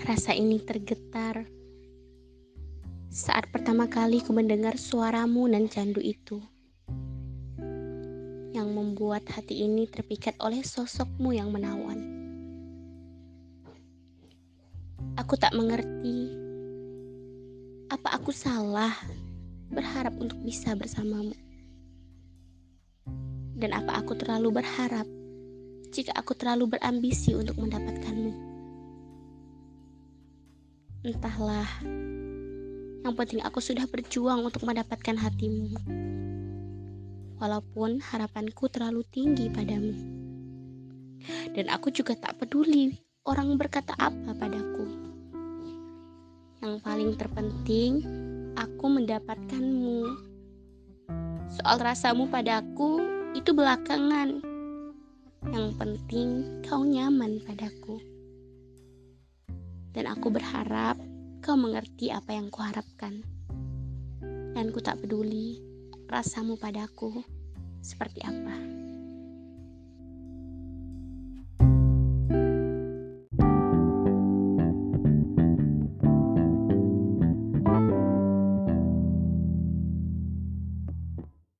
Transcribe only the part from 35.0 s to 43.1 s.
hatimu. Walaupun harapanku terlalu tinggi padamu. Dan aku juga tak peduli